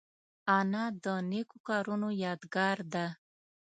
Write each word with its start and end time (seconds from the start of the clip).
انا 0.57 0.83
د 1.03 1.05
نیکو 1.31 1.57
کارونو 1.67 2.07
یادګار 2.23 2.77
ده 2.93 3.05